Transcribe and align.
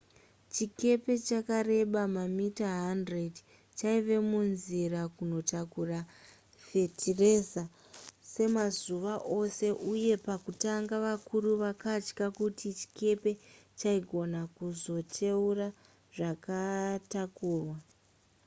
chikepe 0.53 1.13
chakareba 1.27 2.01
mamita 2.15 2.65
100 2.93 3.35
chaiva 3.79 4.17
munzira 4.29 5.01
kunotakura 5.15 5.99
fetiraiza 6.67 7.63
semazuva 8.31 9.13
ose 9.37 9.67
uye 9.93 10.13
pakutanga 10.27 10.95
vakuru 11.05 11.49
vakatya 11.63 12.27
kuti 12.37 12.67
chikepe 12.79 13.31
chaigona 13.79 14.39
kuzoteura 14.55 15.67
zvakatakurwa 16.15 17.77